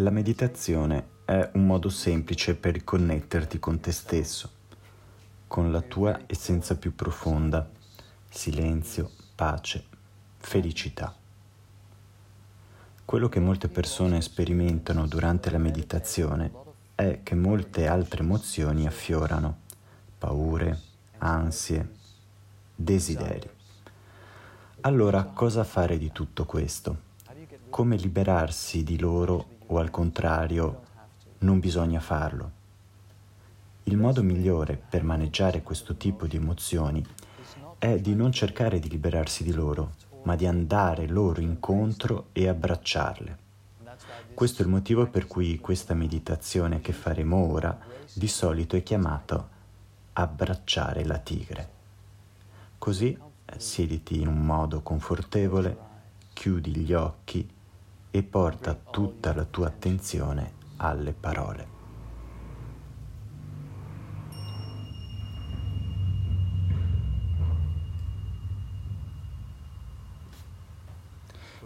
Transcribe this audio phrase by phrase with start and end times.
[0.00, 4.50] La meditazione è un modo semplice per connetterti con te stesso,
[5.46, 7.66] con la tua essenza più profonda,
[8.28, 9.84] silenzio, pace,
[10.36, 11.14] felicità.
[13.06, 16.52] Quello che molte persone sperimentano durante la meditazione
[16.94, 19.60] è che molte altre emozioni affiorano,
[20.18, 20.78] paure,
[21.18, 21.88] ansie,
[22.74, 23.48] desideri.
[24.82, 27.04] Allora cosa fare di tutto questo?
[27.70, 30.82] Come liberarsi di loro o al contrario
[31.38, 32.50] non bisogna farlo?
[33.84, 37.04] Il modo migliore per maneggiare questo tipo di emozioni
[37.78, 43.38] è di non cercare di liberarsi di loro, ma di andare loro incontro e abbracciarle.
[44.34, 47.78] Questo è il motivo per cui questa meditazione che faremo ora
[48.12, 49.48] di solito è chiamata
[50.14, 51.68] abbracciare la tigre.
[52.78, 53.16] Così
[53.56, 55.76] siediti in un modo confortevole,
[56.32, 57.48] chiudi gli occhi
[58.16, 61.74] e porta tutta la tua attenzione alle parole.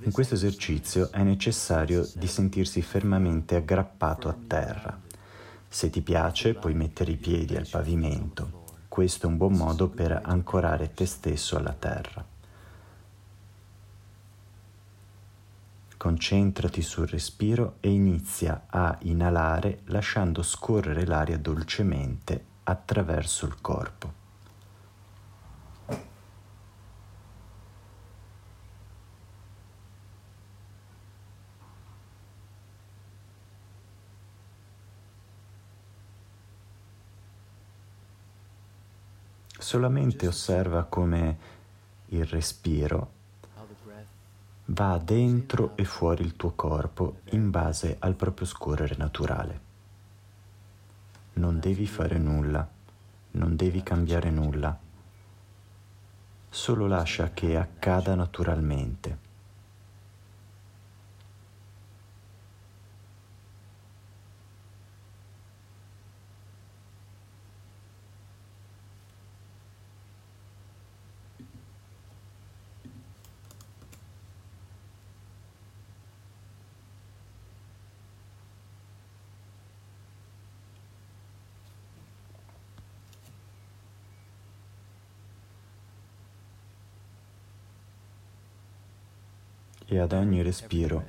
[0.00, 5.00] In questo esercizio è necessario di sentirsi fermamente aggrappato a terra.
[5.66, 8.62] Se ti piace puoi mettere i piedi al pavimento
[8.94, 12.33] questo è un buon modo per ancorare te stesso alla terra.
[16.04, 24.12] Concentrati sul respiro e inizia a inalare lasciando scorrere l'aria dolcemente attraverso il corpo.
[39.56, 41.38] solamente osserva come
[42.08, 43.22] il respiro
[44.66, 49.60] va dentro e fuori il tuo corpo in base al proprio scorrere naturale.
[51.34, 52.66] Non devi fare nulla,
[53.32, 54.78] non devi cambiare nulla,
[56.48, 59.32] solo lascia che accada naturalmente.
[89.94, 91.04] E ad ogni respiro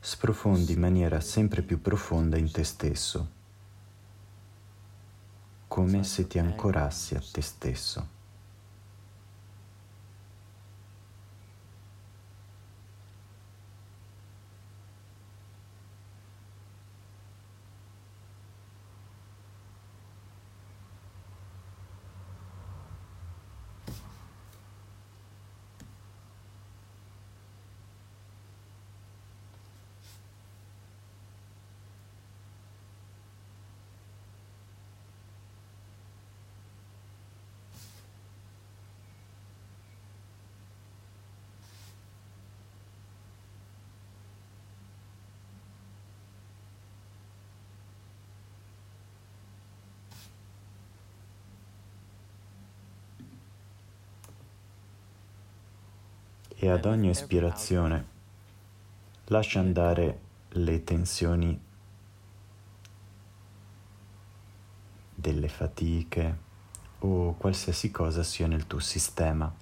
[0.00, 3.30] sprofondi in maniera sempre più profonda in te stesso,
[5.66, 8.17] come se ti ancorassi a te stesso.
[56.60, 58.16] E ad ogni espirazione
[59.26, 60.20] lascia andare
[60.50, 61.60] le tensioni
[65.14, 66.46] delle fatiche
[67.00, 69.54] o qualsiasi cosa sia nel tuo sistema.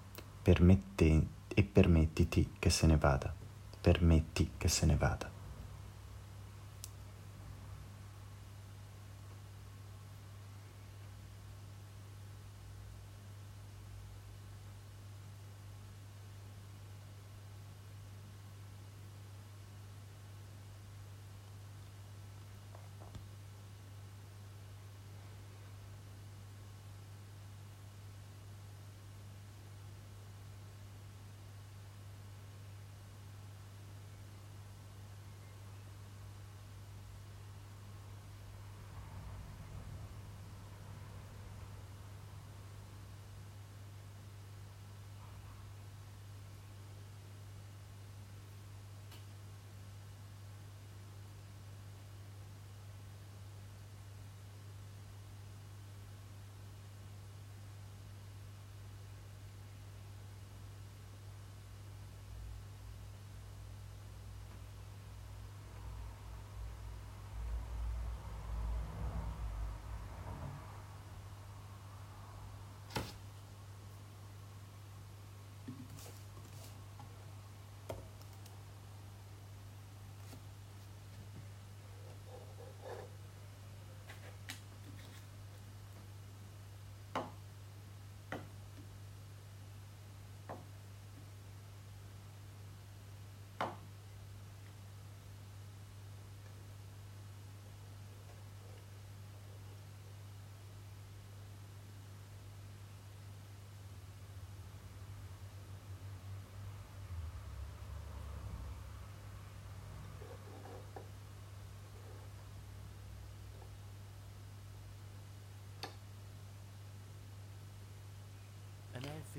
[0.42, 3.34] Permette, e permettiti che se ne vada,
[3.80, 5.35] permetti che se ne vada.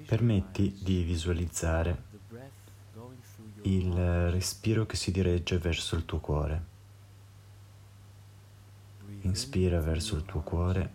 [0.06, 2.04] Permetti di visualizzare
[3.64, 6.76] il respiro che si dirige verso il tuo cuore.
[9.22, 10.94] Inspira verso il tuo cuore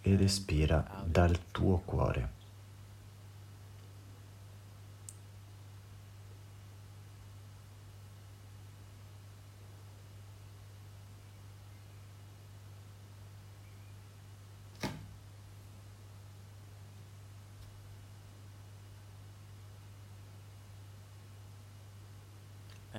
[0.00, 2.35] ed espira dal tuo cuore.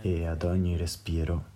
[0.02, 1.56] E ad ogni respiro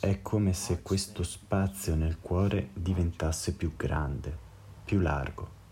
[0.00, 4.36] è come se questo spazio nel cuore diventasse più grande,
[4.84, 5.62] più largo.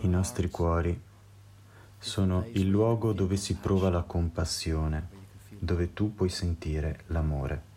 [0.00, 1.00] I nostri cuori
[1.96, 5.08] sono il luogo dove si prova la compassione,
[5.60, 7.67] dove tu puoi sentire l'amore.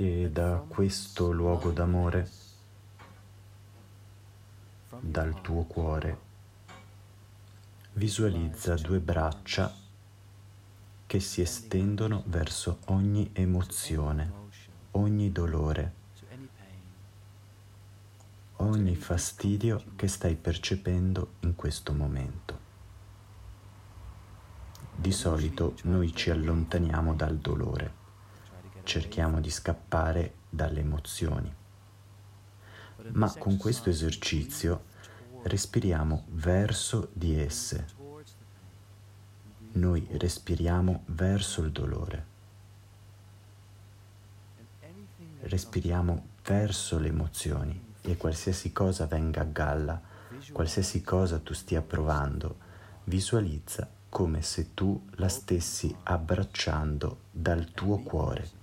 [0.00, 2.26] E da questo luogo d'amore,
[4.98, 6.18] dal tuo cuore,
[7.92, 9.70] visualizza due braccia
[11.04, 14.32] che si estendono verso ogni emozione,
[14.92, 15.92] ogni dolore,
[18.56, 22.58] ogni fastidio che stai percependo in questo momento.
[24.96, 27.99] Di solito noi ci allontaniamo dal dolore
[28.84, 31.54] cerchiamo di scappare dalle emozioni.
[33.12, 34.84] Ma con questo esercizio
[35.42, 37.86] respiriamo verso di esse.
[39.72, 42.26] Noi respiriamo verso il dolore.
[45.42, 50.00] Respiriamo verso le emozioni e qualsiasi cosa venga a galla,
[50.52, 52.58] qualsiasi cosa tu stia provando,
[53.04, 58.59] visualizza come se tu la stessi abbracciando dal tuo cuore.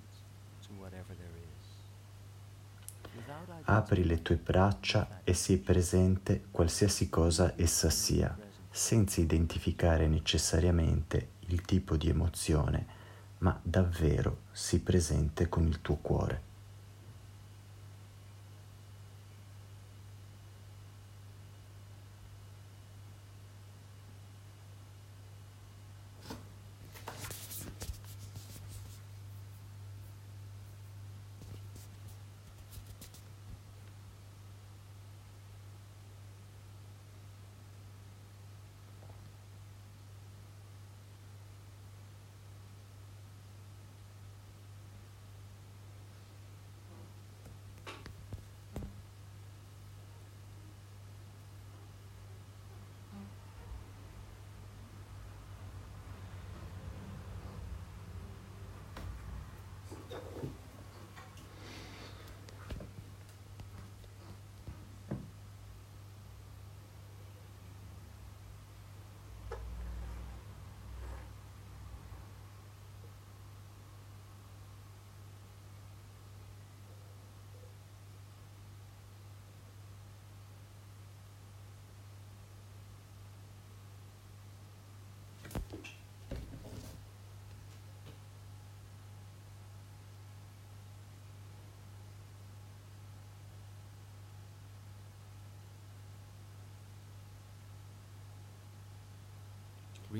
[3.69, 8.35] Apri le tue braccia e sii presente qualsiasi cosa essa sia,
[8.69, 12.85] senza identificare necessariamente il tipo di emozione,
[13.39, 16.46] ma davvero sii presente con il tuo cuore.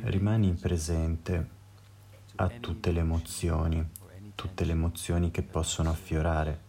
[0.04, 1.50] Rimani presente
[2.36, 3.86] a tutte le emozioni,
[4.36, 6.62] tutte le emozioni che possono affiorare.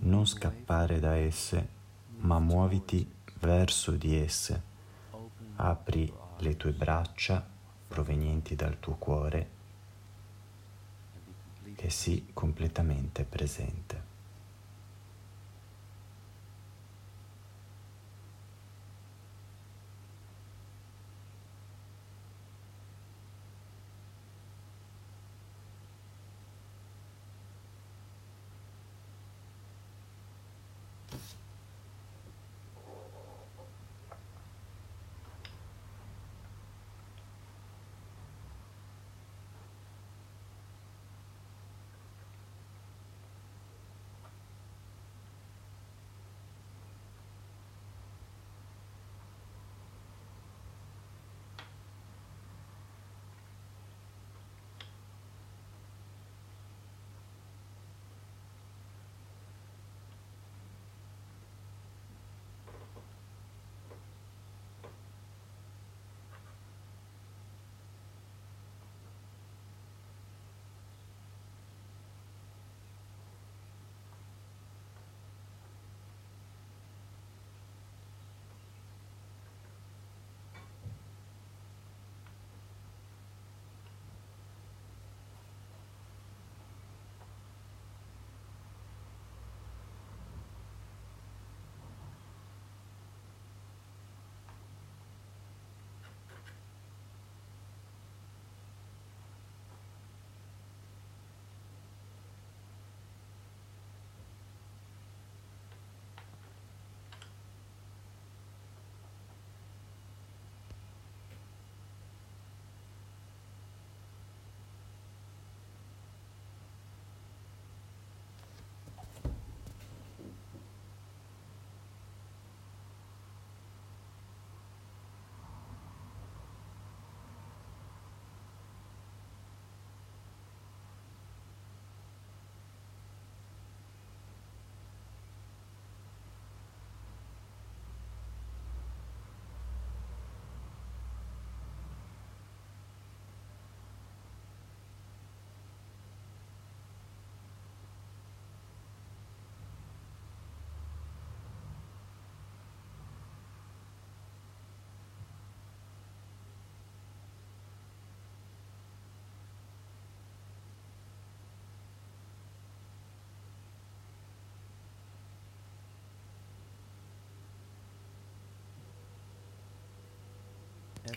[0.00, 1.68] Non scappare da esse,
[2.18, 4.62] ma muoviti verso di esse.
[5.56, 7.46] Apri le tue braccia
[7.88, 9.50] provenienti dal tuo cuore
[11.76, 14.11] e sii completamente presente.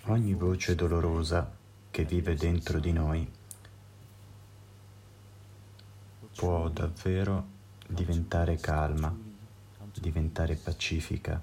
[0.05, 1.55] Ogni voce dolorosa
[1.91, 3.31] che vive dentro di noi
[6.35, 7.45] può davvero
[7.87, 9.15] diventare calma,
[9.93, 11.41] diventare pacifica,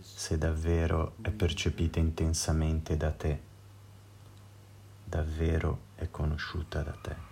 [0.00, 3.40] se davvero è percepita intensamente da te,
[5.04, 7.29] davvero è conosciuta da te.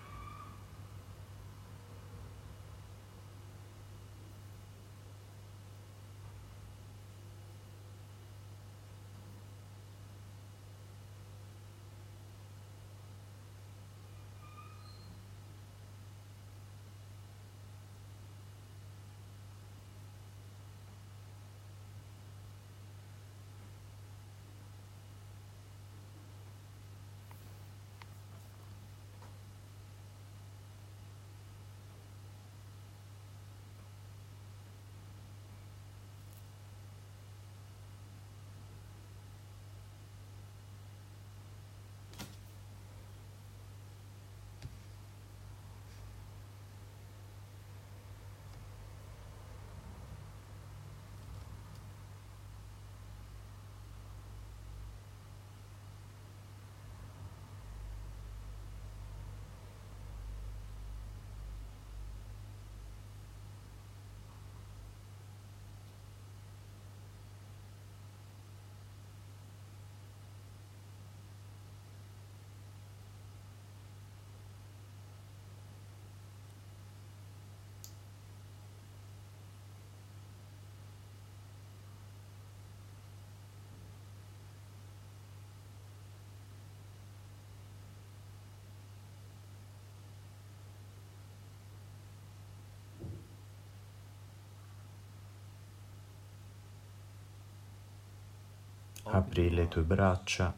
[99.10, 100.54] Apri le tue braccia,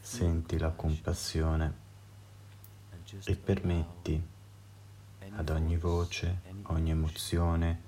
[0.00, 1.74] senti la compassione
[3.24, 4.20] e permetti
[5.36, 7.82] ad ogni voce, ogni emozione,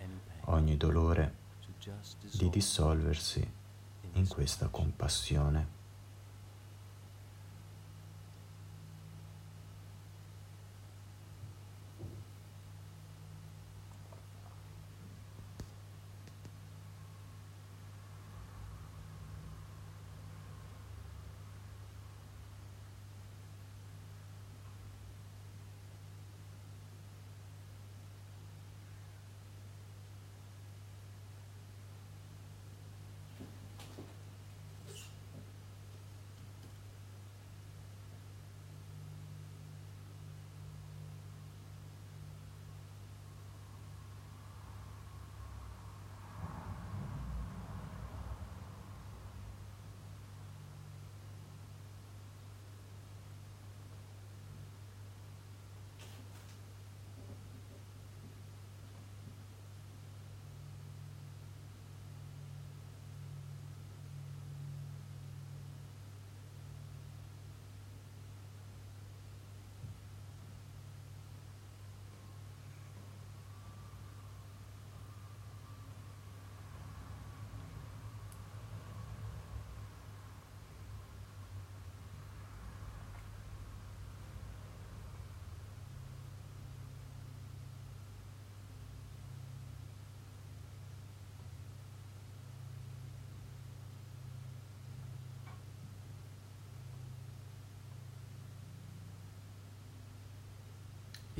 [0.47, 1.35] ogni dolore
[2.33, 3.51] di dissolversi
[4.13, 5.78] in questa compassione.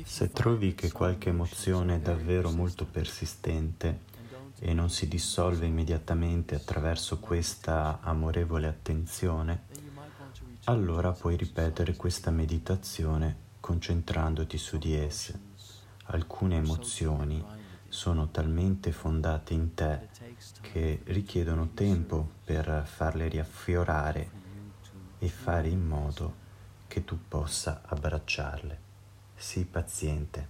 [0.03, 4.01] Se trovi che qualche emozione è davvero molto persistente
[4.59, 9.63] e non si dissolve immediatamente attraverso questa amorevole attenzione,
[10.65, 15.39] allora puoi ripetere questa meditazione concentrandoti su di esse.
[16.05, 17.43] Alcune emozioni
[17.87, 20.09] sono talmente fondate in te
[20.61, 24.29] che richiedono tempo per farle riaffiorare
[25.19, 26.47] e fare in modo
[26.87, 28.88] che tu possa abbracciarle.
[29.39, 30.47] Sii paziente.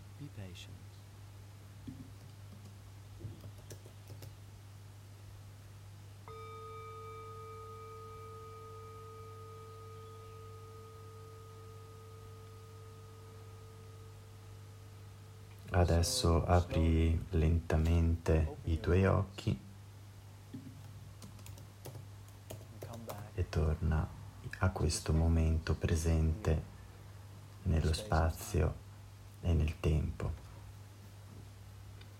[15.69, 19.59] Adesso apri lentamente i tuoi occhi.
[23.35, 24.09] E torna
[24.57, 26.78] a questo momento presente
[27.69, 28.75] nello spazio
[29.41, 30.47] e nel tempo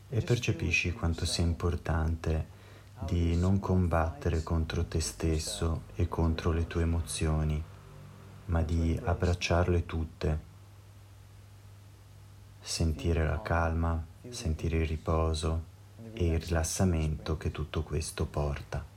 [0.09, 2.57] e percepisci quanto sia importante
[2.99, 7.63] di non combattere contro te stesso e contro le tue emozioni,
[8.45, 10.47] ma di abbracciarle tutte
[12.59, 15.63] sentire la calma, sentire il riposo
[16.13, 18.88] e il rilassamento che tutto questo porta.